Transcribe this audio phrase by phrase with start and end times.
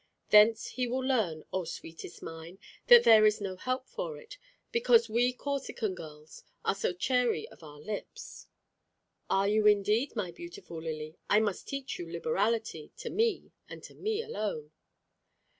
[0.31, 2.57] Thence he will learn, oh sweetest mine,
[2.87, 4.39] that there is no help for it;
[4.71, 8.47] because we Corsican girls are so chary of our lips."
[9.29, 11.19] "Are you indeed, my beautiful Lily?
[11.29, 14.71] I must teach you liberality, to me, and to me alone."